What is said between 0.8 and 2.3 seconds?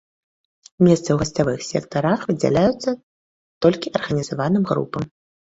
Месцы ў гасцявых сектарах